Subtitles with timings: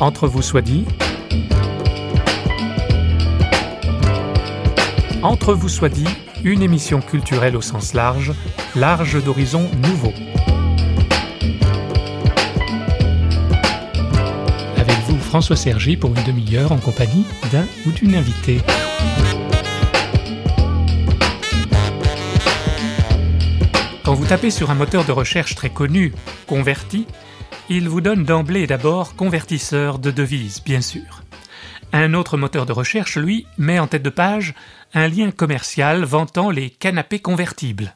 [0.00, 0.86] Entre vous soit dit.
[5.22, 6.08] Entre vous soit dit,
[6.42, 8.32] une émission culturelle au sens large,
[8.74, 10.14] large d'horizons nouveaux.
[14.78, 18.62] Avec vous, François Sergi, pour une demi-heure en compagnie d'un ou d'une invitée.
[24.02, 26.14] Quand vous tapez sur un moteur de recherche très connu,
[26.46, 27.06] Converti,
[27.70, 31.22] il vous donne d'emblée d'abord convertisseur de devises, bien sûr.
[31.92, 34.54] Un autre moteur de recherche, lui, met en tête de page
[34.92, 37.94] un lien commercial vantant les canapés convertibles.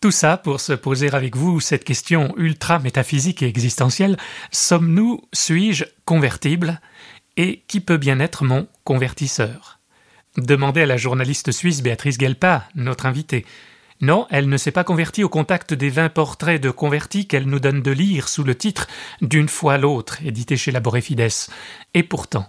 [0.00, 4.16] Tout ça pour se poser avec vous cette question ultra métaphysique et existentielle
[4.50, 6.80] sommes-nous, suis-je convertible?
[7.36, 9.78] Et qui peut bien être mon convertisseur?
[10.38, 13.44] Demandez à la journaliste suisse Béatrice Gelpa, notre invitée.
[14.00, 17.60] Non, elle ne s'est pas convertie au contact des vingt portraits de convertis qu'elle nous
[17.60, 18.86] donne de lire sous le titre
[19.22, 21.16] D'une fois l'autre, édité chez Laborefides.
[21.94, 22.46] Et pourtant.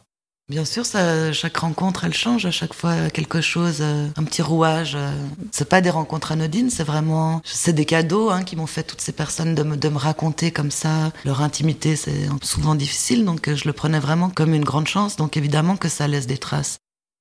[0.49, 0.85] Bien sûr,
[1.33, 4.95] chaque rencontre, elle change à chaque fois quelque chose, euh, un petit rouage.
[4.95, 5.11] Euh.
[5.51, 9.01] C'est pas des rencontres anodines, c'est vraiment, c'est des cadeaux hein, qui m'ont fait toutes
[9.01, 11.11] ces personnes de me, de me raconter comme ça.
[11.25, 15.17] Leur intimité, c'est souvent difficile, donc je le prenais vraiment comme une grande chance.
[15.17, 16.77] Donc évidemment que ça laisse des traces.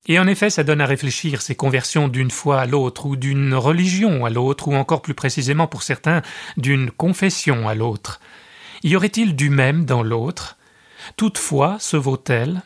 [0.08, 3.54] Et en effet, ça donne à réfléchir ces conversions d'une foi à l'autre, ou d'une
[3.54, 6.22] religion à l'autre, ou encore plus précisément pour certains,
[6.56, 8.20] d'une confession à l'autre.
[8.84, 10.56] Y aurait-il du même dans l'autre?
[11.16, 12.62] Toutefois, se vaut-elle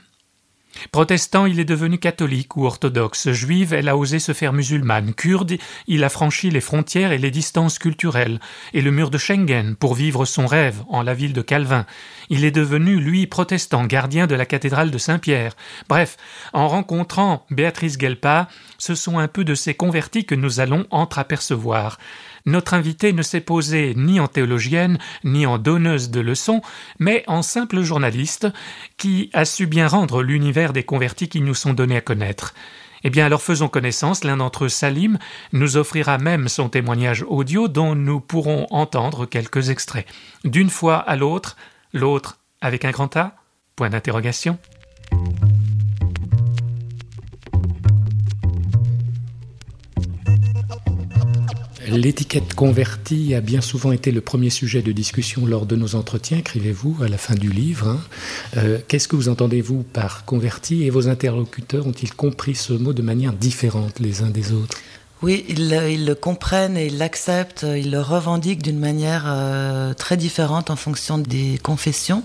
[0.92, 3.30] Protestant, il est devenu catholique ou orthodoxe.
[3.32, 5.14] Juive, elle a osé se faire musulmane.
[5.14, 8.40] Kurde, il a franchi les frontières et les distances culturelles,
[8.72, 11.86] et le mur de Schengen pour vivre son rêve en la ville de Calvin.
[12.28, 15.56] Il est devenu, lui, protestant, gardien de la cathédrale de Saint-Pierre.
[15.88, 16.16] Bref,
[16.52, 18.48] en rencontrant Béatrice Gelpa,
[18.78, 21.98] ce sont un peu de ces convertis que nous allons entreapercevoir
[22.46, 26.62] notre invitée ne s'est posée ni en théologienne, ni en donneuse de leçons,
[26.98, 28.48] mais en simple journaliste
[28.96, 32.54] qui a su bien rendre l'univers des convertis qui nous sont donnés à connaître.
[33.02, 34.24] Eh bien, alors faisons connaissance.
[34.24, 35.18] L'un d'entre eux, Salim,
[35.52, 40.06] nous offrira même son témoignage audio dont nous pourrons entendre quelques extraits.
[40.44, 41.56] D'une fois à l'autre,
[41.92, 43.36] l'autre avec un grand A?
[43.76, 44.58] Point d'interrogation.
[51.92, 56.38] L'étiquette convertie a bien souvent été le premier sujet de discussion lors de nos entretiens,
[56.38, 57.88] écrivez-vous à la fin du livre.
[57.88, 58.00] Hein.
[58.56, 63.02] Euh, qu'est-ce que vous entendez-vous par converti et vos interlocuteurs ont-ils compris ce mot de
[63.02, 64.78] manière différente les uns des autres?
[65.22, 65.68] Oui, ils,
[66.06, 71.18] le comprennent et ils l'acceptent, ils le revendiquent d'une manière euh, très différente en fonction
[71.18, 72.22] des confessions.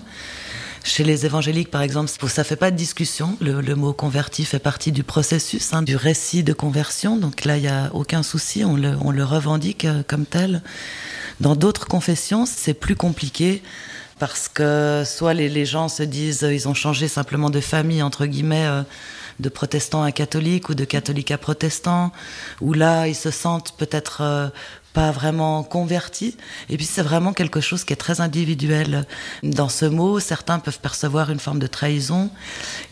[0.86, 3.36] Chez les évangéliques, par exemple, ça fait pas de discussion.
[3.40, 7.16] Le, mot converti fait partie du processus, hein, du récit de conversion.
[7.16, 8.64] Donc là, il y a aucun souci.
[8.64, 10.62] On le, revendique euh, comme tel.
[11.40, 13.64] Dans d'autres confessions, c'est plus compliqué
[14.20, 18.24] parce que soit les, gens se disent euh, ils ont changé simplement de famille entre
[18.24, 18.82] guillemets euh,
[19.40, 22.12] de protestants à catholiques ou de catholiques à protestants
[22.60, 24.52] ou là ils se sentent peut-être
[24.96, 26.38] pas vraiment converti.
[26.70, 29.06] Et puis c'est vraiment quelque chose qui est très individuel.
[29.42, 32.30] Dans ce mot, certains peuvent percevoir une forme de trahison.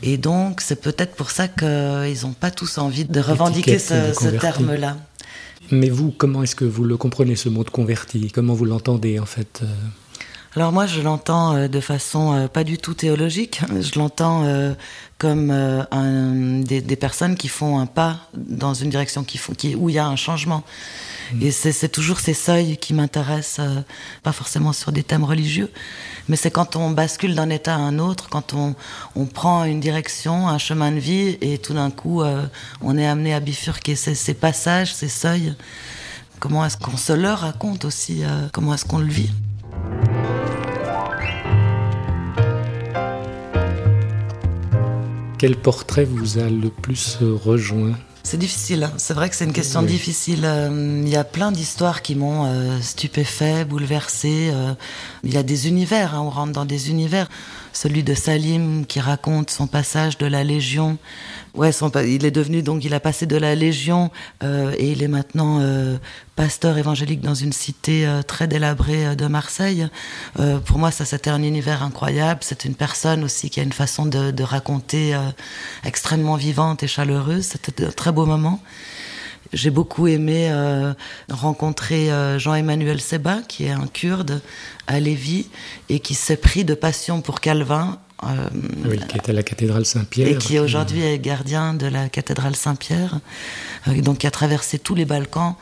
[0.02, 4.98] Et donc c'est peut-être pour ça qu'ils n'ont pas tous envie de revendiquer ce, terme-là.
[5.70, 8.30] Mais vous, comment est-ce que vous le comprenez, ce mot de converti?
[8.30, 9.66] Comment vous l'entendez en fait euh?
[10.56, 13.62] alors moi, je l'entends euh, de façon euh, pas du tout théologique.
[13.80, 14.44] Je l'entends
[15.16, 19.74] comme un, des, des, personnes qui font un pas dans une direction qui font, qui,
[19.74, 20.64] où il y a un changement.
[21.40, 23.80] Et c'est toujours ces seuils qui m'intéressent, euh,
[24.22, 25.70] pas forcément sur des thèmes religieux,
[26.28, 28.74] mais c'est quand on bascule d'un état à un autre, quand on,
[29.16, 32.46] on, prend une direction, un chemin de vie, et tout d'un coup, euh,
[32.80, 35.54] on est amené à bifurquer ces, passages, ces seuils.
[36.40, 39.30] Comment est-ce qu'on se le raconte aussi euh, Comment est-ce qu'on le vit?
[45.38, 47.94] Quel portrait vous a le plus rejoint?
[48.24, 48.84] C'est difficile.
[48.84, 48.92] Hein.
[48.96, 50.44] C'est vrai que c'est une question difficile.
[50.44, 54.50] Euh, il y a plein d'histoires qui m'ont euh, stupéfait, bouleversé.
[54.52, 54.74] Euh.
[55.22, 56.14] il y a des univers.
[56.14, 56.22] Hein.
[56.22, 57.28] On rentre dans des univers.
[57.74, 60.96] Celui de Salim qui raconte son passage de la Légion
[61.54, 61.70] Ouais,
[62.04, 64.10] il est devenu donc il a passé de la Légion
[64.42, 65.98] euh, et il est maintenant euh,
[66.34, 69.88] pasteur évangélique dans une cité euh, très délabrée de Marseille.
[70.64, 72.40] pour moi, ça c'était un univers incroyable.
[72.42, 75.16] C'est une personne aussi qui a une façon de, de raconter
[75.84, 77.44] extrêmement vivante et chaleureuse.
[77.44, 78.60] C'était un très beau moment.
[79.52, 80.50] J'ai beaucoup aimé
[81.30, 82.08] rencontrer
[82.38, 84.40] Jean-Emmanuel Seba, qui est un Kurde
[84.86, 85.48] à Lévis
[85.88, 87.98] et qui s'est pris de passion pour Calvin
[88.84, 90.28] oui, qui était à la cathédrale Saint-Pierre.
[90.28, 93.20] Et qui aujourd'hui est gardien de la cathédrale Saint-Pierre,
[93.86, 95.54] donc qui a traversé tous les Balkans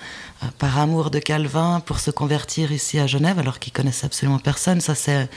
[0.58, 4.80] par amour de Calvin pour se convertir ici à Genève alors qu'il connaissait absolument personne.
[4.80, 5.28] Ça c'est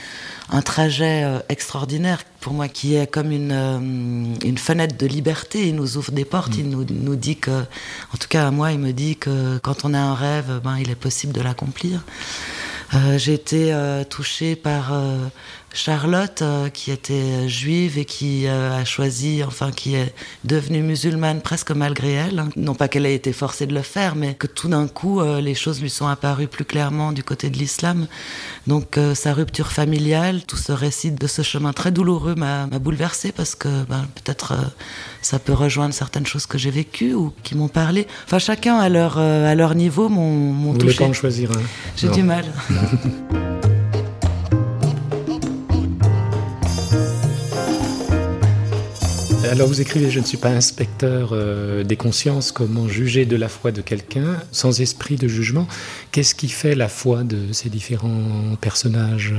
[0.50, 5.68] un trajet euh, extraordinaire pour moi qui est comme une, euh, une fenêtre de liberté.
[5.68, 7.62] Il nous ouvre des portes, il nous, nous dit que,
[8.12, 10.76] en tout cas à moi, il me dit que quand on a un rêve, ben,
[10.78, 12.04] il est possible de l'accomplir.
[12.94, 15.26] Euh, j'ai été euh, touchée par euh,
[15.76, 20.14] Charlotte, euh, qui était juive et qui a choisi, enfin, qui est
[20.44, 22.38] devenue musulmane presque malgré elle.
[22.38, 22.48] Hein.
[22.56, 25.54] Non pas qu'elle ait été forcée de le faire, mais que tout d'un coup, les
[25.54, 28.06] choses lui sont apparues plus clairement du côté de l'islam.
[28.66, 33.54] Donc, sa rupture familiale, tout ce récit de ce chemin très douloureux m'a bouleversée parce
[33.54, 34.54] que ben, peut-être
[35.22, 38.06] ça peut rejoindre certaines choses que j'ai vécues ou qui m'ont parlé.
[38.24, 40.86] Enfin, chacun à leur, à leur niveau m'ont touché.
[40.86, 41.50] Vous voulez pas en choisir
[41.96, 42.44] J'ai du mal.
[49.50, 53.48] Alors vous écrivez, je ne suis pas inspecteur euh, des consciences, comment juger de la
[53.48, 55.68] foi de quelqu'un sans esprit de jugement.
[56.10, 59.34] Qu'est-ce qui fait la foi de ces différents personnages?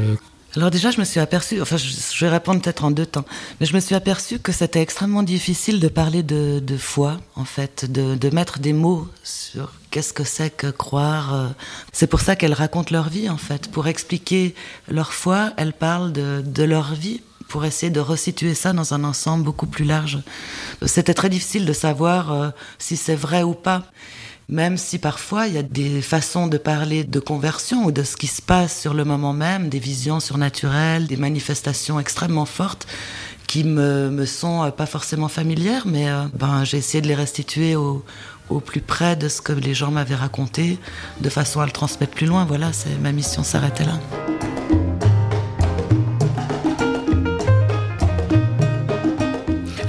[0.55, 3.25] Alors déjà, je me suis aperçu, enfin, je, vais répondre peut-être en deux temps,
[3.59, 7.85] mais je me suis aperçu que c'était extrêmement difficile de parler de, foi, en fait,
[7.91, 11.35] de, mettre des mots sur qu'est-ce que c'est que croire.
[11.35, 11.47] Euh.
[11.91, 13.69] C'est pour ça qu'elles racontent leur vie, en fait.
[13.69, 14.55] Pour expliquer
[14.87, 19.43] leur foi, elles parlent de leur vie pour essayer de resituer ça dans un ensemble
[19.43, 20.19] beaucoup plus large.
[20.85, 23.83] C'était très difficile de savoir euh, si c'est vrai ou pas.
[24.49, 28.15] Même si parfois il y a des façons de parler de conversion ou de ce
[28.15, 32.87] qui se passe sur le moment même, des visions surnaturelles, des manifestations extrêmement fortes
[33.47, 37.15] qui me, me sont euh, pas forcément familières, mais euh, ben, j'ai essayé de les
[37.15, 38.05] restituer au,
[38.49, 40.77] au plus près de ce que les gens m'avaient raconté,
[41.21, 42.45] de façon à le transmettre plus loin.
[42.45, 43.99] Voilà, c'est ma mission s'arrêtait là.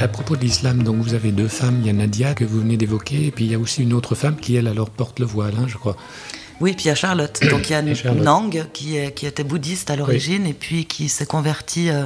[0.01, 2.61] À propos de l'islam, donc vous avez deux femmes, il y a Nadia que vous
[2.61, 5.19] venez d'évoquer, et puis il y a aussi une autre femme qui, elle, alors porte
[5.19, 5.97] le voile, hein, je crois.
[6.61, 7.41] Oui, puis il y a Charlotte.
[7.51, 7.83] Donc il y a
[8.15, 12.05] Nang qui, est, qui était bouddhiste à l'origine et puis qui s'est convertie euh,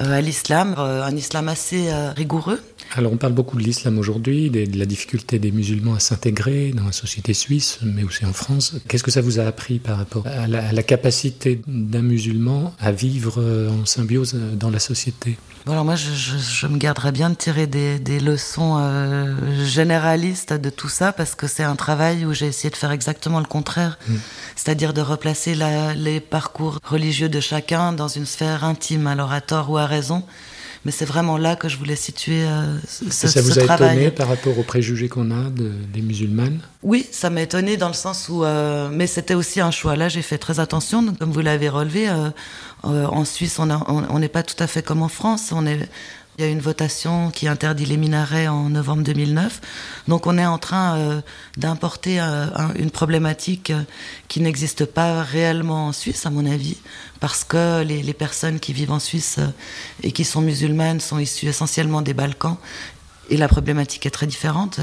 [0.00, 2.60] euh, à l'islam, euh, un islam assez rigoureux.
[2.94, 6.86] Alors on parle beaucoup de l'islam aujourd'hui, de, la difficulté des musulmans à s'intégrer dans
[6.86, 8.74] la société suisse, mais aussi en France.
[8.88, 13.40] Qu'est-ce que ça vous a appris par rapport à la, capacité d'un musulman à vivre
[13.70, 15.38] en symbiose dans la société?
[15.70, 21.12] Alors moi, je, me garderais bien de tirer des, leçons euh, généralistes de tout ça,
[21.12, 24.14] parce que c'est un travail où j'ai essayé de faire exactement le contraire, mmh.
[24.56, 25.54] c'est-à-dire de replacer
[25.94, 30.24] les parcours religieux de chacun dans une sphère intime, alors à tort ou à raison,
[30.84, 34.28] mais c'est vraiment là que je voulais situer euh, ce, ça vous a étonné par
[34.28, 36.60] rapport aux préjugés qu'on a des musulmanes?
[36.82, 38.44] Oui, ça m'a étonné dans le sens où...
[38.44, 39.94] Euh, mais c'était aussi un choix.
[39.94, 41.14] Là, j'ai fait très attention.
[41.14, 42.30] Comme vous l'avez relevé, euh,
[42.82, 45.52] en Suisse, on n'est pas tout à fait comme en France.
[45.52, 45.88] On est
[46.38, 49.60] il y a une votation qui interdit les minarets en novembre 2009.
[50.08, 51.20] Donc on est en train euh,
[51.58, 52.46] d'importer euh,
[52.76, 53.82] une problématique euh,
[54.28, 56.78] qui n'existe pas réellement en Suisse, à mon avis,
[57.20, 59.40] parce que les, personnes qui vivent en Suisse
[60.02, 62.56] et qui sont musulmanes sont issues essentiellement des Balkans.
[63.28, 64.80] Et la problématique est très différente.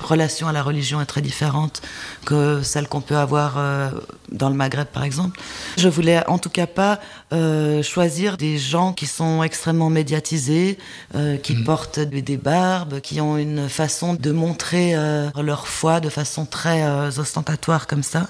[0.00, 1.82] Relation à la religion est très différente
[2.24, 3.90] que celle qu'on peut avoir euh,
[4.30, 5.40] dans le Maghreb, par exemple.
[5.76, 7.00] Je voulais en tout cas pas
[7.32, 10.78] euh, choisir des gens qui sont extrêmement médiatisés,
[11.14, 11.64] euh, qui mm.
[11.64, 14.94] portent des, barbes, qui ont une façon de montrer
[15.40, 16.84] leur foi de façon très
[17.18, 18.28] ostentatoire comme ça.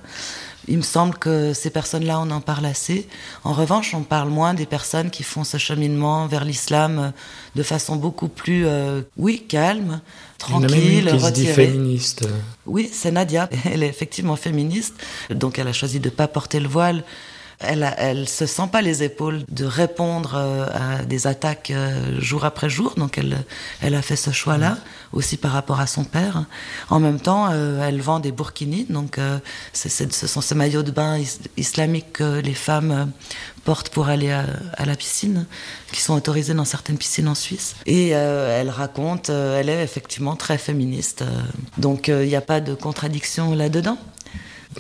[0.68, 3.08] Il me semble que ces personnes-là, on en parle assez.
[3.44, 7.12] En revanche, on parle moins des personnes qui font ce cheminement vers l'islam
[7.55, 8.67] de façon beaucoup plus,
[9.17, 10.00] oui, calme,
[10.38, 11.67] tranquille, qui retirée.
[11.67, 12.29] féministe.
[12.67, 13.48] Oui, c'est Nadia.
[13.64, 14.94] Elle est effectivement féministe.
[15.31, 17.05] Donc elle a choisi de ne pas porter le voile.
[17.60, 22.44] Elle, elle se sent pas les épaules de répondre euh, à des attaques euh, jour
[22.44, 23.44] après jour, donc elle,
[23.81, 24.77] elle a fait ce choix-là,
[25.13, 26.44] aussi par rapport à son père.
[26.91, 29.19] En même temps, euh, elle vend des burkinis, donc
[29.72, 31.19] c'est, ce sont ces maillots de bain
[31.56, 33.10] islamiques que les femmes
[33.65, 35.46] portent pour aller à, la piscine,
[35.93, 37.75] qui sont autorisés dans certaines piscines en Suisse.
[37.86, 41.25] Et elle raconte, elle est effectivement très féministe,
[41.79, 43.98] donc il n'y a pas de contradiction là-dedans.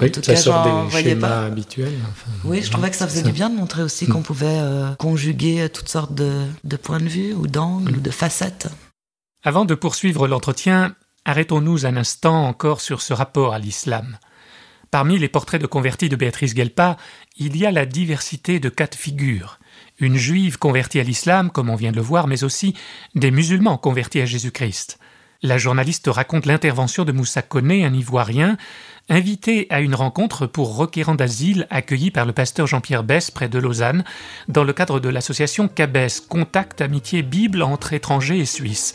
[0.00, 1.92] Oui, tout ça cas, sort des schémas habituels.
[2.44, 4.24] oui, je trouvais que ça faisait du bien de montrer aussi qu'on mm.
[4.24, 8.68] pouvait euh, conjuguer toutes sortes de, points de vue ou d'angles ou de facettes.
[9.42, 14.18] Avant de poursuivre l'entretien, arrêtons-nous un instant encore sur ce rapport à l'islam.
[14.90, 16.96] Parmi les portraits de convertis de Béatrice Gelpa,
[17.36, 19.58] il y a la diversité de quatre figures.
[19.98, 22.74] Une juive convertie à l'islam, comme on vient de le voir, mais aussi
[23.14, 24.98] des musulmans convertis à Jésus-Christ.
[25.42, 28.56] La journaliste raconte l'intervention de Moussa Koné, un Ivoirien,
[29.10, 33.58] invité à une rencontre pour requérants d'asile accueillis par le pasteur Jean-Pierre Bess près de
[33.58, 34.02] Lausanne,
[34.48, 38.94] dans le cadre de l'association CABES, Contact Amitié Bible entre étrangers et Suisses.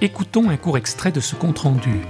[0.00, 2.00] Écoutons un court extrait de ce compte-rendu.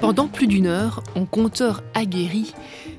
[0.00, 2.54] Pendant plus d'une heure, en conteur aguerri,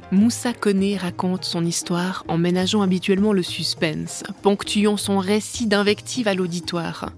[0.09, 6.33] Moussa Koné raconte son histoire en ménageant habituellement le suspense, ponctuant son récit d'invective à
[6.33, 7.11] l'auditoire.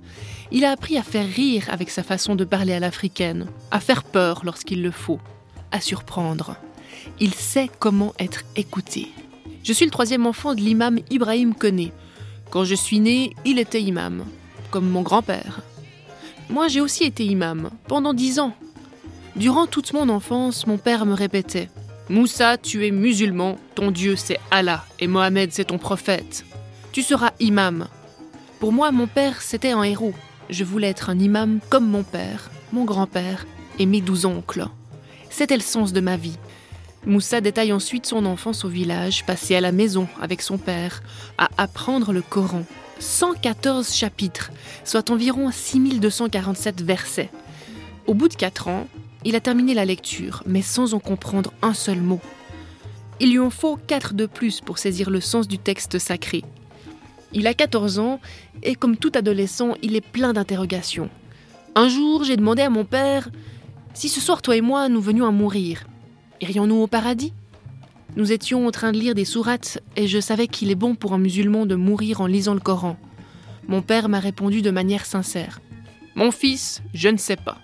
[0.51, 4.03] Il a appris à faire rire avec sa façon de parler à l'africaine, à faire
[4.03, 5.19] peur lorsqu'il le faut,
[5.71, 6.55] à surprendre.
[7.19, 9.09] Il sait comment être écouté.
[9.63, 11.91] Je suis le troisième enfant de l'imam Ibrahim Koné.
[12.49, 14.25] Quand je suis né, il était imam,
[14.71, 15.61] comme mon grand-père.
[16.49, 18.55] Moi, j'ai aussi été imam, pendant dix ans.
[19.35, 21.69] Durant toute mon enfance, mon père me répétait
[22.09, 26.43] Moussa, tu es musulman, ton Dieu c'est Allah, et Mohamed c'est ton prophète.
[26.91, 27.87] Tu seras imam.
[28.59, 30.15] Pour moi, mon père, c'était un héros.
[30.49, 33.45] Je voulais être un imam comme mon père, mon grand-père
[33.77, 34.65] et mes douze oncles.
[35.29, 36.39] C'était le sens de ma vie.
[37.05, 41.03] Moussa détaille ensuite son enfance au village, passé à la maison avec son père,
[41.37, 42.63] à apprendre le Coran.
[42.97, 44.51] 114 chapitres,
[44.83, 47.29] soit environ 6247 versets.
[48.07, 48.87] Au bout de quatre ans,
[49.25, 52.21] il a terminé la lecture, mais sans en comprendre un seul mot.
[53.19, 56.43] Il lui en faut quatre de plus pour saisir le sens du texte sacré.
[57.33, 58.19] Il a 14 ans
[58.63, 61.09] et comme tout adolescent, il est plein d'interrogations.
[61.75, 63.29] Un jour, j'ai demandé à mon père
[63.93, 65.85] si ce soir toi et moi nous venions à mourir,
[66.41, 67.33] irions-nous au paradis?
[68.15, 71.13] Nous étions en train de lire des sourates et je savais qu'il est bon pour
[71.13, 72.97] un musulman de mourir en lisant le Coran.
[73.67, 75.59] Mon père m'a répondu de manière sincère.
[76.15, 77.57] Mon fils, je ne sais pas.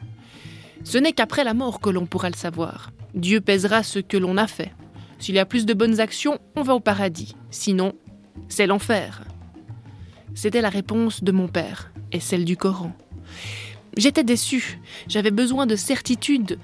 [0.85, 2.91] Ce n'est qu'après la mort que l'on pourra le savoir.
[3.15, 4.71] Dieu pèsera ce que l'on a fait.
[5.17, 7.35] S'il y a plus de bonnes actions, on va au paradis.
[7.49, 7.93] Sinon,
[8.49, 9.23] c'est l'enfer.
[10.35, 12.95] C'était la réponse de mon père et celle du Coran.
[13.97, 16.59] J'étais déçu, j'avais besoin de certitude.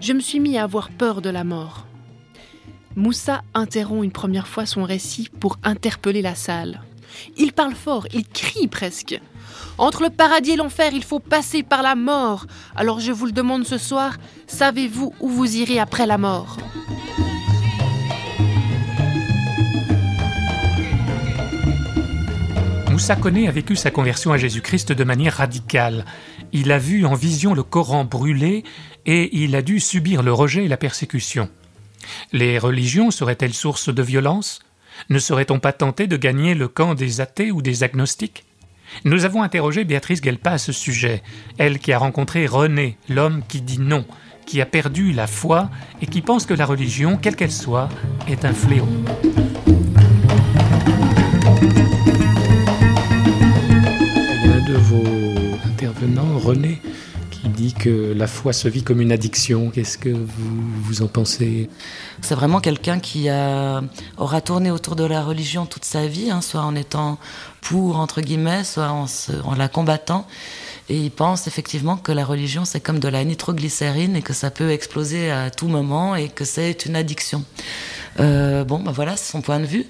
[0.00, 1.86] Je me suis mis à avoir peur de la mort.
[2.94, 6.82] Moussa interrompt une première fois son récit pour interpeller la salle.
[7.36, 9.20] Il parle fort, il crie presque.
[9.80, 12.44] Entre le paradis et l'enfer, il faut passer par la mort.
[12.76, 16.58] Alors je vous le demande ce soir, savez-vous où vous irez après la mort?
[22.90, 26.04] Moussa Koné a vécu sa conversion à Jésus-Christ de manière radicale.
[26.52, 28.64] Il a vu en vision le Coran brûler
[29.06, 31.48] et il a dû subir le rejet et la persécution.
[32.32, 34.60] Les religions seraient-elles source de violence?
[35.08, 38.44] Ne serait-on pas tenté de gagner le camp des athées ou des agnostiques?
[39.04, 41.22] Nous avons interrogé Béatrice Guelpa à ce sujet,
[41.58, 44.04] elle qui a rencontré René, l'homme qui dit non,
[44.46, 45.70] qui a perdu la foi
[46.02, 47.88] et qui pense que la religion, quelle qu'elle soit,
[48.28, 48.88] est un fléau.
[55.80, 56.80] intervenant, René,
[57.30, 59.70] qui dit que la foi se vit comme une addiction.
[59.70, 61.68] Qu'est-ce que vous, vous en pensez?
[62.20, 63.82] C'est vraiment quelqu'un qui a,
[64.18, 67.18] aura tourné autour de la religion toute sa vie, hein, soit en étant
[67.60, 69.06] pour, entre guillemets, soit en,
[69.44, 70.26] en la combattant.
[70.88, 74.50] Et il pense effectivement que la religion, c'est comme de la nitroglycérine et que ça
[74.50, 77.44] peut exploser à tout moment et que c'est une addiction.
[78.18, 79.86] Euh, bon, ben voilà, c'est son point de vue.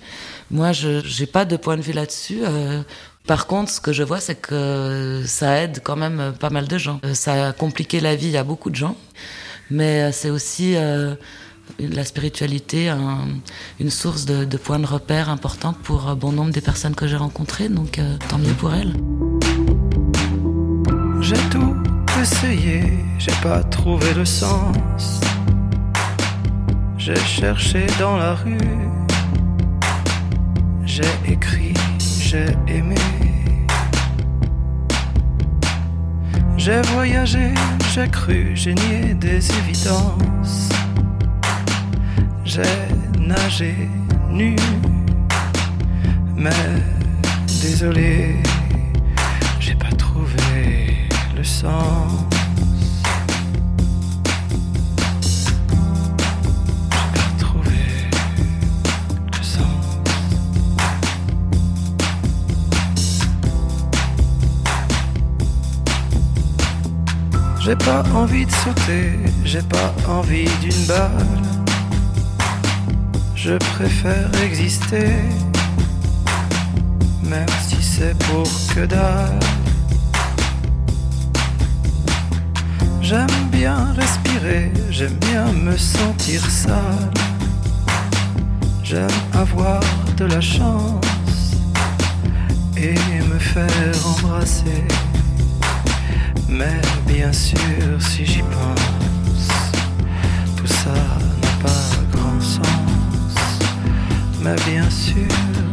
[0.51, 2.41] Moi, je n'ai pas de point de vue là-dessus.
[2.43, 2.83] Euh,
[3.27, 6.79] par contre, ce que je vois, c'est que ça aide quand même pas mal de
[6.79, 7.01] gens.
[7.05, 8.97] Euh, ça a compliqué la vie à beaucoup de gens,
[9.71, 11.15] mais euh, c'est aussi euh,
[11.79, 12.93] la spiritualité
[13.79, 17.69] une source de, points de repère importante pour bon nombre des personnes que j'ai rencontrées,
[17.69, 18.95] donc tant mieux pour elles.
[21.21, 21.77] J'ai tout
[22.21, 22.83] essayé,
[23.19, 25.21] j'ai pas trouvé le sens.
[26.99, 28.59] J'ai cherché dans la rue,
[30.85, 31.75] j'ai écrit
[32.31, 32.95] j'ai aimé.
[36.57, 37.55] J'ai voyagé,
[37.93, 40.69] j'ai cru, j'ai nié des évidences.
[42.53, 42.63] J'ai
[43.21, 43.89] nagé
[44.29, 44.57] nu,
[46.35, 46.51] mais
[47.63, 48.43] désolé,
[49.61, 52.25] j'ai pas trouvé le sens.
[67.61, 71.50] J'ai pas envie de sauter, j'ai pas envie d'une balle.
[73.43, 75.15] Je préfère exister,
[77.23, 79.41] même si c'est pour que dalle.
[83.01, 87.11] J'aime bien respirer, j'aime bien me sentir sale.
[88.85, 89.81] J'aime avoir
[90.19, 91.57] de la chance
[92.77, 92.95] et
[93.33, 94.85] me faire embrasser.
[96.47, 97.57] Mais bien sûr,
[98.01, 99.00] si j'y pense,
[104.43, 105.70] Mais bien sûr.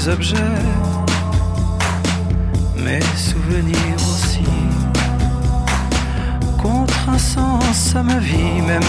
[0.00, 0.36] Mes objets,
[2.76, 4.40] mes souvenirs aussi.
[6.58, 8.82] Contre un sens à ma vie, même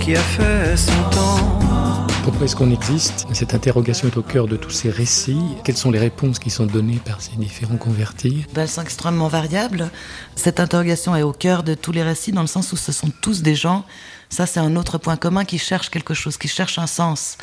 [0.00, 2.06] qui a fait son temps.
[2.22, 3.26] Pourquoi est-ce qu'on existe?
[3.32, 5.56] Cette interrogation est au cœur de tous ces récits.
[5.64, 8.44] Quelles sont les réponses qui sont données par ces différents convertis?
[8.54, 9.90] Ben, Elles sont extrêmement variables.
[10.36, 13.10] Cette interrogation est au cœur de tous les récits dans le sens où ce sont
[13.22, 13.84] tous des gens
[14.30, 17.36] ça, c'est un autre point commun qui cherche quelque chose, qui cherche un sens.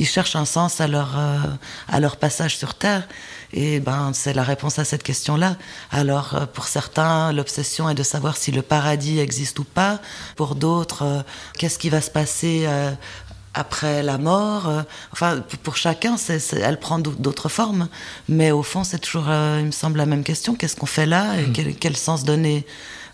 [0.00, 1.38] Ils cherchent un sens à leur, euh,
[1.86, 3.06] à leur passage sur Terre.
[3.52, 5.56] Et ben, c'est la réponse à cette question-là.
[5.90, 10.00] Alors, euh, pour certains, l'obsession est de savoir si le paradis existe ou pas.
[10.36, 11.22] Pour d'autres, euh,
[11.58, 12.66] qu'est-ce qui va se passer
[13.52, 14.72] après la mort.
[15.12, 16.16] enfin, pour chacun,
[16.52, 17.88] elle prend d'autres formes.
[18.26, 20.54] Mais au fond, c'est toujours, il me semble, la même question.
[20.54, 21.74] Qu'est-ce qu'on fait là et mmh.
[21.78, 22.64] quel, sens donner?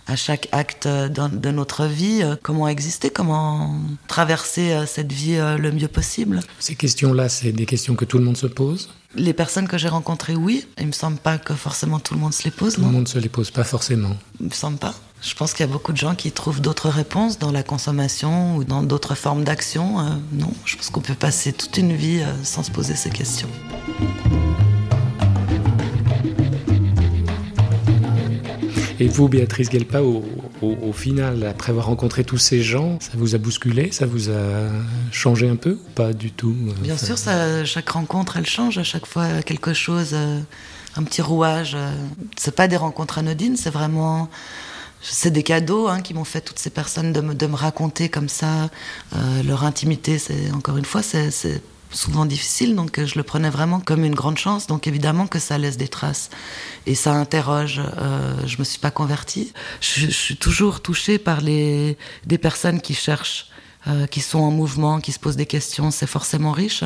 [0.07, 5.59] À chaque acte de notre vie, euh, comment exister, comment traverser euh, cette vie euh,
[5.59, 6.41] le mieux possible.
[6.61, 9.89] Ces questions-là, c'est des questions que tout le monde se pose Les personnes que j'ai
[9.89, 10.67] rencontrées, oui.
[10.79, 12.75] Il me semble pas que forcément tout le monde se les pose.
[12.75, 14.17] Tout le monde ne se les pose pas forcément.
[14.41, 14.95] Il me semble pas.
[15.23, 18.57] Je pense qu'il y a beaucoup de gens qui trouvent d'autres réponses dans la consommation
[18.57, 19.97] ou dans d'autres formes d'action.
[20.33, 23.49] non, je pense qu'on peut passer toute une vie sans se poser ces questions.
[28.99, 33.38] Et vous, Béatrice Gelpa, au, final, après avoir rencontré tous ces gens, ça vous a
[33.38, 34.69] bousculé Ça vous a
[35.12, 38.85] changé un peu ou pas du tout Bien sûr, ça, chaque rencontre, elle change à
[38.85, 40.41] chaque fois quelque chose, euh,
[40.97, 41.75] un petit rouage.
[41.75, 41.93] Euh.
[42.37, 44.31] C'est pas des rencontres anodines, c'est vraiment
[45.03, 48.09] c'est des cadeaux hein, qui m'ont fait toutes ces personnes de me, de me raconter
[48.09, 48.71] comme ça
[49.15, 50.19] euh, leur intimité.
[50.19, 51.31] C'est encore une fois, c'est
[51.97, 54.66] souvent difficile, donc euh, je le prenais vraiment comme une grande chance.
[54.66, 56.31] Donc évidemment que ça laisse des traces
[56.87, 57.81] et ça interroge.
[57.81, 59.53] Euh, je me suis pas convertie.
[59.81, 63.49] Je, suis toujours touchée par les des personnes qui cherchent,
[63.88, 65.90] euh, qui sont en mouvement, qui se posent des questions.
[65.90, 66.85] C'est forcément riche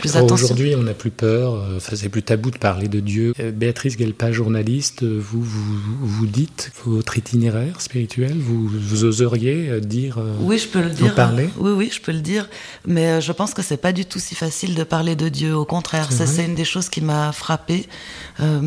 [0.00, 3.34] plus Aujourd'hui, on n'a plus peur, euh, enfin, c'est plus tabou de parler de Dieu.
[3.40, 9.80] Euh, Béatrice Guelpa, journaliste, euh, vous, vous, vous dites votre itinéraire spirituel, vous, vous oseriez
[9.80, 10.18] dire.
[10.40, 11.14] Oui, je peux le dire.
[11.14, 11.48] Parler?
[11.58, 12.48] Oui, oui, je peux le dire.
[12.86, 15.54] Mais je pense que c'est pas du tout si facile de parler de Dieu.
[15.54, 17.86] Au contraire, c'est une des choses qui m'a frappée.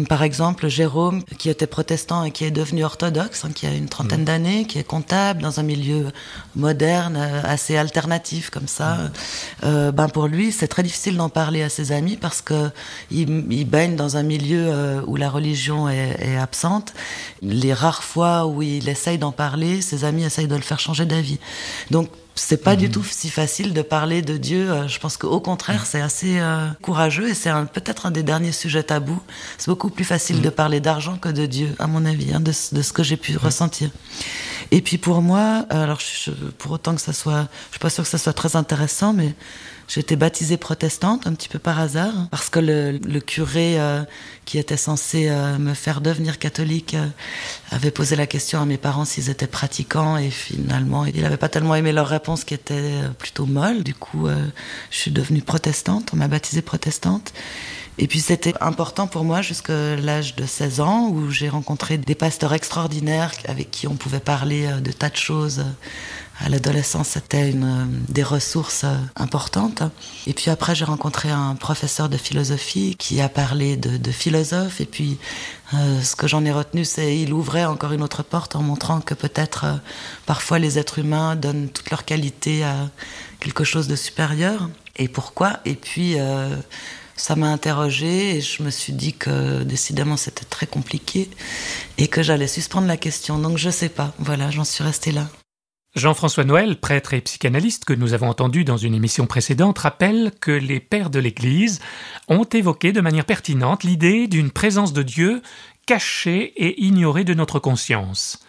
[0.10, 3.88] par exemple, Jérôme, qui était protestant et qui est devenu orthodoxe, hein, qui a une
[3.88, 4.26] trentaine mm.
[4.26, 6.08] d'années, qui est comptable dans un milieu
[6.56, 9.12] moderne, assez alternatif comme ça.
[9.64, 9.92] Mm.
[9.92, 12.70] ben pour lui, c'est très difficile d'en parler à ses amis parce que
[13.10, 16.94] il, baigne dans un milieu euh, où la religion est, absente.
[17.42, 21.06] Les rares fois où il essaye d'en parler, ses amis essayent de le faire changer
[21.06, 21.40] d'avis.
[21.90, 22.92] Donc c'est pas du mhm.
[22.92, 24.72] tout si facile de parler de Dieu.
[24.72, 28.52] Euh, je pense qu'au contraire, c'est assez euh, courageux et c'est peut-être un des derniers
[28.52, 29.22] sujets tabous.
[29.58, 30.56] C'est beaucoup plus facile de mhm.
[30.56, 33.90] parler d'argent que de Dieu, à mon avis, hein, de, ce que j'ai pu ressentir.
[34.72, 36.00] Et puis pour moi, alors
[36.58, 39.36] pour autant que ça soit, je suis pas sûre que ça soit très intéressant, mais
[39.88, 44.04] J'étais baptisée protestante un petit peu par hasard parce que le, curé euh,
[44.46, 47.08] qui était censé euh, me faire devenir catholique euh,
[47.72, 51.50] avait posé la question à mes parents s'ils étaient pratiquants et finalement il n'avait pas
[51.50, 53.84] tellement aimé leur réponse qui était plutôt molle.
[53.84, 54.28] Du coup,
[54.90, 56.12] je suis devenue protestante.
[56.14, 57.34] On m'a baptisée protestante.
[58.00, 62.16] Et puis c'était important pour moi jusqu'à l'âge de 16 ans où j'ai rencontré des
[62.16, 65.64] pasteurs extraordinaires avec qui on pouvait parler de tas de choses
[66.40, 69.84] à l'adolescence, c'était une euh, des ressources euh, importantes.
[70.26, 74.82] Et puis après, j'ai rencontré un professeur de philosophie qui a parlé de, de philosophe.
[74.82, 75.20] Et puis,
[75.74, 79.00] euh, ce que j'en ai retenu, c'est il ouvrait encore une autre porte en montrant
[79.00, 79.66] que peut-être
[80.26, 82.90] parfois les êtres humains donnent toutes leurs qualités à
[83.40, 84.70] quelque chose de supérieur.
[84.96, 85.60] Et pourquoi?
[85.66, 86.18] Et puis
[87.16, 91.30] ça m'a interrogée et je me suis dit que décidément c'était très compliqué
[91.98, 93.40] et que j'allais suspendre la question.
[93.40, 94.14] Donc je sais pas.
[94.20, 95.28] Voilà, j'en suis restée là.
[95.96, 100.50] Jean-François Noël, prêtre et psychanalyste que nous avons entendu dans une émission précédente, rappelle que
[100.50, 101.82] les pères de l'Église
[102.28, 105.44] ont évoqué de manière pertinente l'idée d'une présence de Dieu
[105.86, 108.40] cachée et ignorée de notre conscience.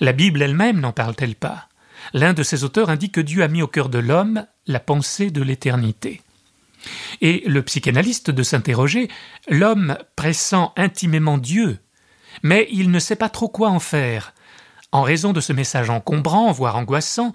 [0.00, 1.68] La Bible elle-même n'en parle-t-elle pas?
[2.14, 5.30] L'un de ses auteurs indique que Dieu a mis au cœur de l'homme la pensée
[5.30, 6.22] de l'éternité.
[7.20, 9.08] Et le psychanalyste de s'interroger,
[9.48, 11.78] l'homme pressent intimement Dieu,
[12.42, 14.33] mais il ne sait pas trop quoi en faire.
[14.94, 17.32] En raison de ce message encombrant, voire angoissant,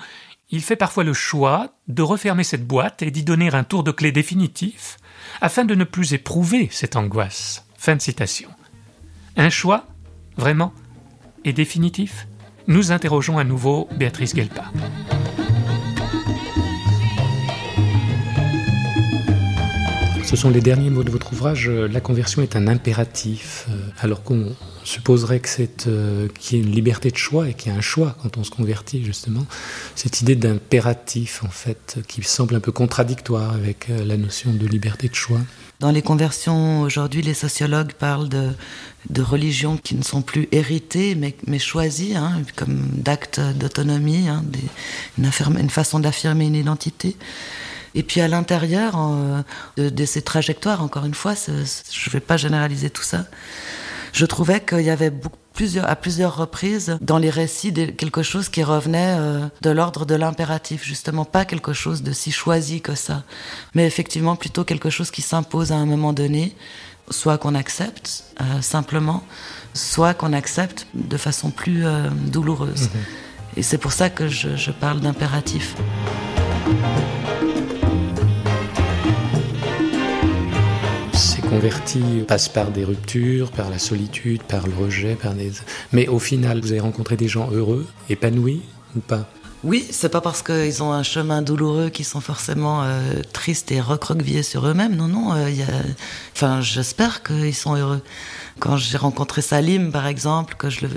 [0.50, 3.92] il fait parfois le choix de refermer cette boîte et d'y donner un tour de
[3.92, 4.96] clé définitif,
[5.42, 7.66] afin de ne plus éprouver cette angoisse.
[7.78, 8.50] Fin de citation.
[9.36, 9.88] Un choix,
[10.38, 10.74] vraiment,
[11.44, 12.30] et définitif?
[12.68, 14.72] Nous interrogeons à nouveau Béatrice Gelpa.
[20.30, 21.68] Ce sont les derniers mots de votre ouvrage.
[21.68, 26.64] La conversion est un impératif, euh, alors qu'on supposerait que c'est euh, qu'il y ait
[26.64, 29.44] une liberté de choix et qu'il y a un choix quand on se convertit justement.
[29.96, 34.68] Cette idée d'impératif en fait, qui semble un peu contradictoire avec euh, la notion de
[34.68, 35.40] liberté de choix.
[35.80, 38.52] Dans les conversions aujourd'hui, les sociologues parlent de,
[39.10, 44.44] de religions qui ne sont plus héritées mais, mais choisies, hein, comme d'actes d'autonomie, hein,
[45.18, 47.16] une façon d'affirmer une identité.
[48.00, 48.98] Et puis à l'intérieur
[49.76, 53.26] de, de, ces trajectoires, encore une fois, je ne vais pas généraliser tout ça,
[54.14, 55.12] je trouvais qu'il y avait
[55.54, 60.16] plusieurs, à plusieurs reprises dans les récits quelque chose qui revenait euh, de l'ordre de
[60.16, 63.24] l'impératif, justement pas quelque chose de si choisi que ça,
[63.76, 66.56] mais effectivement plutôt quelque chose qui s'impose à un moment donné,
[67.10, 69.26] soit qu'on accepte euh, simplement,
[69.74, 72.84] soit qu'on accepte de façon plus euh, douloureuse.
[72.84, 73.02] Mhm.
[73.58, 75.76] Et c'est pour ça que je, je parle d'impératif.
[81.50, 85.52] Converti passe par des ruptures, par la solitude, par le rejet, par des...
[85.92, 88.62] Mais au final, vous avez rencontré des gens heureux, épanouis
[88.96, 89.28] ou pas?
[89.64, 93.82] Oui, c'est pas parce qu'ils ont un chemin douloureux qu'ils sont forcément euh, tristes et
[93.82, 94.96] recroquevillés sur eux-mêmes.
[94.96, 95.34] Non, non.
[95.34, 95.68] Euh, y a...
[96.34, 98.02] Enfin, j'espère qu'ils sont heureux.
[98.60, 100.90] Quand j'ai rencontré Salim, par exemple, que je le,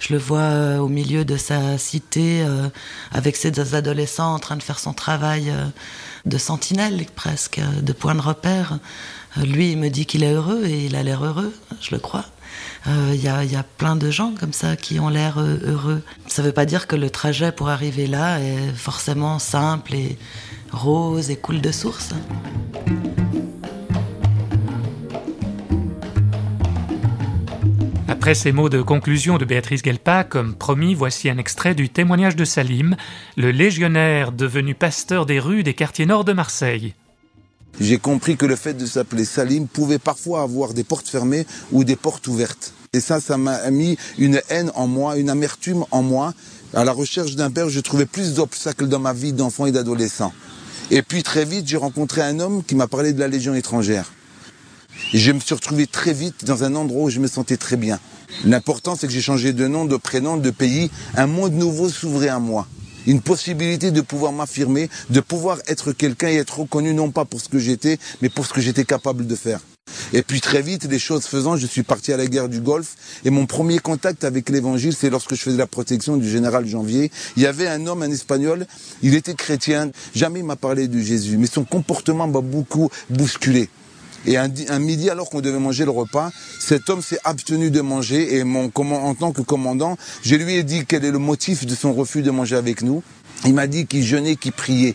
[0.00, 2.44] je le vois euh, au milieu de sa cité
[3.12, 5.52] avec ses adolescents en train de faire son travail
[6.26, 8.78] de sentinelle presque, de point de repère.
[9.36, 12.24] Lui, il me dit qu'il est heureux et il a l'air heureux, je le crois.
[12.86, 15.58] Il euh, y, a, y, a, plein de gens comme ça qui ont l'air euh,
[15.64, 16.02] heureux.
[16.26, 20.18] Ça ne veut pas dire que le trajet pour arriver là est forcément simple et
[20.72, 22.10] rose et coule de source.
[28.20, 32.36] Après ces mots de conclusion de Béatrice Gelpa, comme promis, voici un extrait du témoignage
[32.36, 32.94] de Salim,
[33.38, 36.92] le légionnaire devenu pasteur des rues des quartiers nord de Marseille.
[37.80, 41.82] J'ai compris que le fait de s'appeler Salim pouvait parfois avoir des portes fermées ou
[41.82, 42.74] des portes ouvertes.
[42.92, 46.34] Et ça, ça m'a mis une haine en moi, une amertume en moi.
[46.74, 50.34] À la recherche d'un père, je trouvais plus d'obstacles dans ma vie d'enfant et d'adolescent.
[50.90, 54.12] Et puis très vite, j'ai rencontré un homme qui m'a parlé de la Légion étrangère.
[55.12, 57.76] Et je me suis retrouvé très vite dans un endroit où je me sentais très
[57.76, 57.98] bien.
[58.44, 60.90] L'important, c'est que j'ai changé de nom, de prénom, de pays.
[61.16, 62.66] Un monde nouveau s'ouvrait à moi
[63.06, 67.40] une possibilité de pouvoir m'affirmer, de pouvoir être quelqu'un et être reconnu non pas pour
[67.40, 69.60] ce que j'étais, mais pour ce que j'étais capable de faire.
[70.12, 72.94] Et puis très vite, les choses faisant, je suis parti à la guerre du Golfe.
[73.24, 77.10] Et mon premier contact avec l'évangile, c'est lorsque je faisais la protection du général Janvier.
[77.36, 78.66] Il y avait un homme, un espagnol,
[79.02, 79.90] il était chrétien.
[80.14, 81.38] Jamais il m'a parlé de Jésus.
[81.38, 83.68] Mais son comportement m'a beaucoup bousculé.
[84.26, 88.36] Et un, midi, alors qu'on devait manger le repas, cet homme s'est abstenu de manger
[88.36, 91.74] et mon, en tant que commandant, je lui ai dit quel est le motif de
[91.74, 93.02] son refus de manger avec nous.
[93.46, 94.94] Il m'a dit qu'il jeûnait, qu'il priait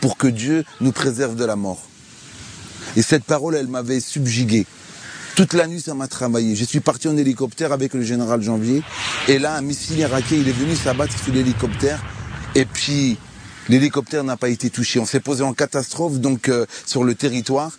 [0.00, 1.82] pour que Dieu nous préserve de la mort.
[2.96, 4.66] Et cette parole, elle m'avait subjugué.
[5.36, 6.56] Toute la nuit, ça m'a travaillé.
[6.56, 8.82] Je suis parti en hélicoptère avec le général Janvier.
[9.28, 12.02] Et là, un missile irakien, il est venu s'abattre sur l'hélicoptère.
[12.54, 13.16] Et puis,
[13.68, 14.98] l'hélicoptère n'a pas été touché.
[14.98, 17.78] On s'est posé en catastrophe, donc, euh, sur le territoire.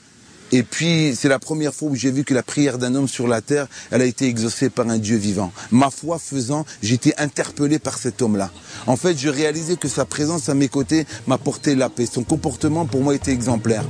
[0.56, 3.28] Et puis, c'est la première fois où j'ai vu que la prière d'un homme sur
[3.28, 5.52] la terre, elle a été exaucée par un Dieu vivant.
[5.72, 8.52] Ma foi faisant, j'étais interpellé par cet homme-là.
[8.86, 12.06] En fait, je réalisais que sa présence à mes côtés m'apportait la paix.
[12.06, 13.84] Son comportement, pour moi, était exemplaire.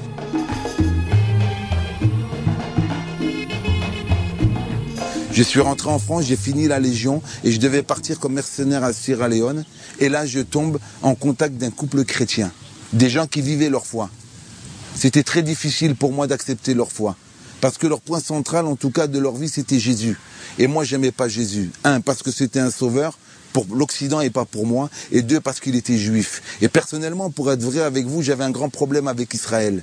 [5.34, 8.86] Je suis rentré en France, j'ai fini la Légion et je devais partir comme mercenaire
[8.86, 9.66] à Sierra Leone.
[10.00, 12.54] Et là, je tombe en contact d'un couple chrétien.
[12.94, 14.10] Des gens qui vivaient leur foi.
[14.96, 17.16] C'était très difficile pour moi d'accepter leur foi.
[17.62, 20.18] Parce que leur point central, en tout cas, de leur vie, c'était Jésus.
[20.60, 21.72] Et moi, j'aimais pas Jésus.
[21.84, 23.18] Un, parce que c'était un sauveur
[23.54, 24.90] pour l'Occident et pas pour moi.
[25.12, 26.42] Et deux, parce qu'il était juif.
[26.62, 29.82] Et personnellement, pour être vrai avec vous, j'avais un grand problème avec Israël.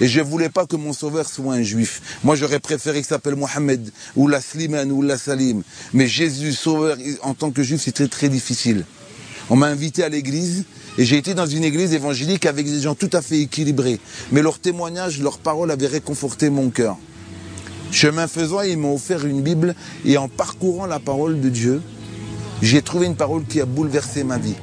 [0.00, 2.02] Et je voulais pas que mon sauveur soit un juif.
[2.22, 5.62] Moi, j'aurais préféré qu'il s'appelle Mohamed, ou la Slimane, ou la Salim.
[5.92, 8.84] Mais Jésus, sauveur, en tant que juif, c'était très difficile.
[9.50, 10.66] On m'a invité à l'église
[10.98, 14.00] et j'ai été dans une église évangélique avec des gens tout à fait équilibrés.
[14.32, 16.96] Mais leurs témoignages, leurs paroles avaient réconforté mon cœur.
[17.92, 21.80] Chemin faisant, ils m'ont offert une Bible et en parcourant la parole de Dieu,
[22.60, 24.56] j'ai trouvé une parole qui a bouleversé ma vie.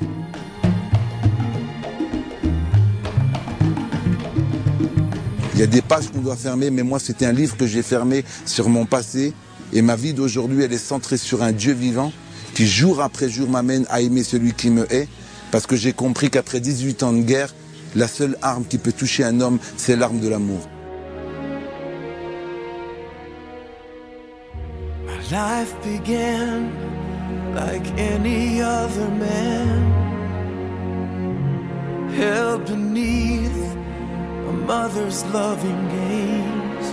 [5.54, 7.82] Il y a des pages qu'on doit fermer, mais moi c'était un livre que j'ai
[7.82, 9.34] fermé sur mon passé.
[9.72, 12.12] Et ma vie d'aujourd'hui, elle est centrée sur un Dieu vivant
[12.54, 15.08] qui jour après jour m'amène à aimer celui qui me hait.
[15.56, 17.56] Parce que j'ai compris qu'après 18 ans de guerre,
[17.96, 20.60] la seule arme qui peut toucher un homme, c'est l'arme de l'amour.
[25.32, 26.70] life began
[27.56, 29.94] like any other man,
[32.18, 33.78] held beneath
[34.50, 36.90] a mother's loving gaze.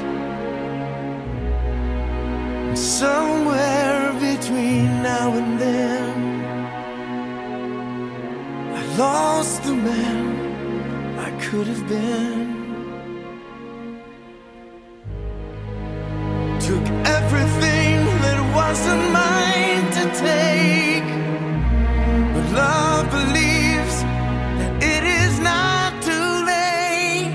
[2.79, 6.42] Somewhere between now and then,
[8.99, 12.53] lost the man I could have been.
[16.61, 21.11] Took everything that wasn't mine to take.
[22.35, 23.97] But love believes
[24.59, 27.35] that it is not too late.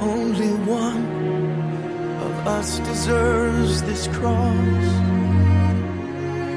[0.00, 1.04] Only one
[2.22, 4.86] of us deserves this cross.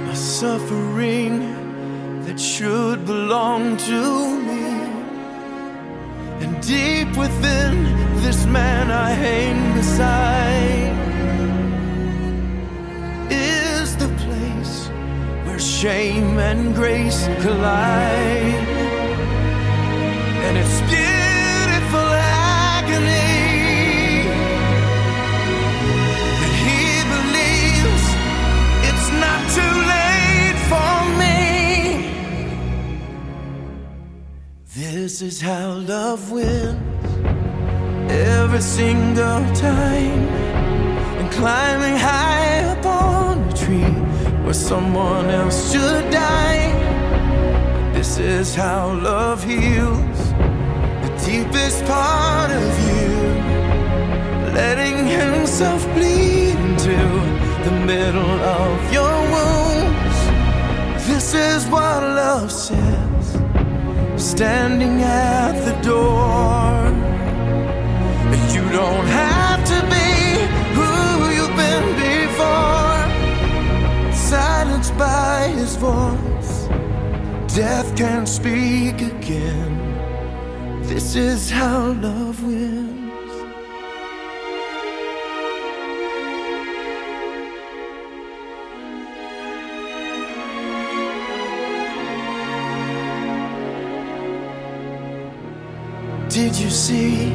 [0.10, 1.50] A suffering
[2.57, 4.01] should belong to
[4.47, 4.65] me.
[6.43, 7.73] And deep within
[8.23, 10.91] this man I hang beside
[13.31, 14.89] is the place
[15.45, 18.81] where shame and grace collide.
[34.73, 36.79] This is how love wins
[38.10, 40.29] every single time.
[41.19, 43.91] And climbing high up on a tree
[44.45, 46.71] where someone else should die.
[47.91, 50.19] This is how love heals
[51.03, 53.10] the deepest part of you,
[54.55, 56.97] letting himself bleed into
[57.65, 60.17] the middle of your wounds.
[61.05, 63.00] This is what love says,
[64.32, 66.72] standing at the door.
[68.56, 70.10] You don't have to be
[70.78, 70.91] who
[71.36, 73.00] you've been before.
[74.32, 76.52] Silenced by his voice,
[77.54, 79.72] death can't speak again.
[80.84, 82.70] This is how love wins.
[96.34, 97.34] Did you see?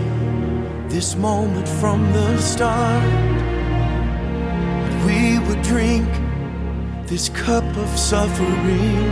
[0.96, 3.04] this moment from the start.
[5.04, 6.08] We would drink
[7.06, 9.10] this cup of suffering.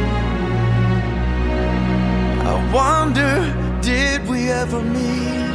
[2.50, 3.34] I wonder,
[3.82, 5.52] did we ever meet?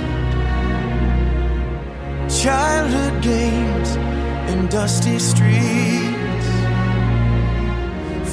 [2.30, 3.96] Childhood games
[4.52, 6.50] in dusty streets.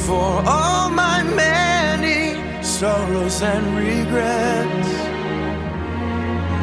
[0.05, 5.16] For all my many sorrows and regrets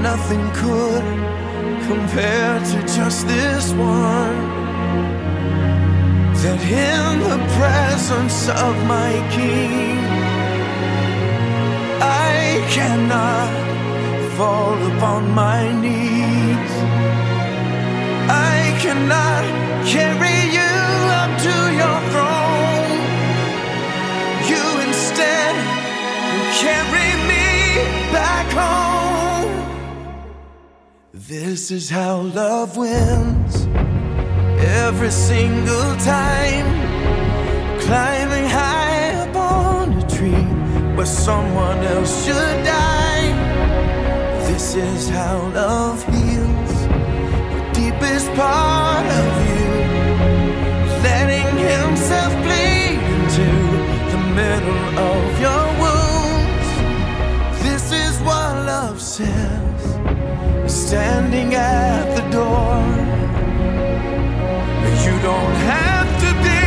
[0.03, 1.03] nothing could
[1.87, 4.37] compare to just this one.
[6.41, 9.97] That in the presence of my King,
[12.01, 12.35] I
[12.75, 13.51] cannot
[14.35, 17.12] fall upon my knees.
[31.41, 33.65] This is how love wins
[34.85, 36.67] every single time.
[37.81, 40.45] Climbing high up on a tree
[40.95, 43.31] where someone else should die.
[44.45, 46.73] This is how love heals
[47.55, 49.69] the deepest part of you,
[51.01, 53.49] letting himself bleed into
[54.13, 56.69] the middle of your wounds.
[57.63, 59.62] This is what love says
[60.93, 62.77] standing at the door.
[65.05, 66.63] You don't have to be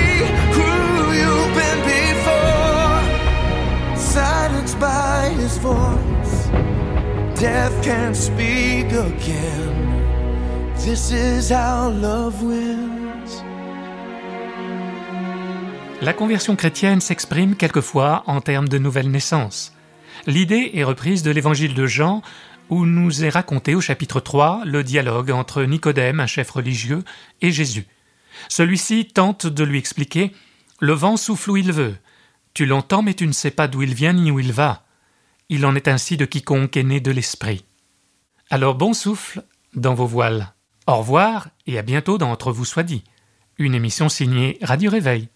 [0.56, 0.72] who
[1.20, 2.98] you've been before.
[4.14, 6.34] Silenced by his voice,
[7.38, 9.74] death can't speak again.
[10.84, 13.44] This is how love wins.
[16.02, 19.72] La conversion chrétienne s'exprime quelquefois en termes de nouvelle naissance.
[20.26, 22.22] L'idée est reprise de l'évangile de Jean,
[22.70, 27.02] où nous est raconté au chapitre 3 le dialogue entre Nicodème, un chef religieux,
[27.40, 27.86] et Jésus.
[28.48, 30.32] Celui-ci tente de lui expliquer
[30.80, 31.96] Le vent souffle où il veut.
[32.54, 34.84] Tu l'entends, mais tu ne sais pas d'où il vient ni où il va.
[35.48, 37.64] Il en est ainsi de quiconque est né de l'Esprit.
[38.50, 39.42] Alors bon souffle
[39.74, 40.54] dans vos voiles.
[40.86, 43.04] Au revoir et à bientôt dans vous soit dit.
[43.58, 45.28] Une émission signée Radio Réveil.